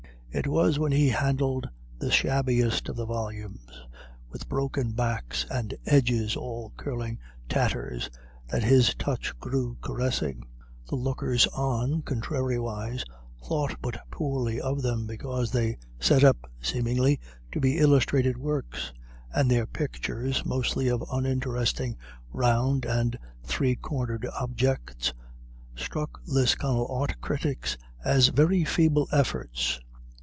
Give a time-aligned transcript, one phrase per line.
[0.33, 1.67] It was when he handled
[1.99, 3.81] the shabbiest of the volumes,
[4.29, 8.09] with broken backs and edges all curling tatters,
[8.47, 10.45] that his touch grew caressing.
[10.87, 13.03] The lookers on, contrariwise,
[13.45, 17.19] thought but poorly of them because they set up, seemingly,
[17.51, 18.93] to be illustrated works,
[19.35, 21.97] and their pictures, mostly of uninteresting
[22.31, 25.11] round and three cornered objects,
[25.75, 29.81] struck Lisconnel art critics as very feeble efforts.